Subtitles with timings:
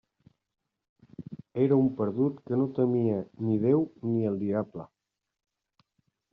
[1.65, 4.91] Era un perdut que no temia ni Déu ni el diable.